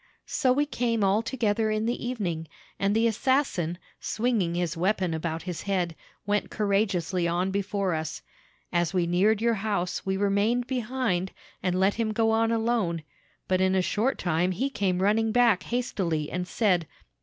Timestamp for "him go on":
12.01-12.51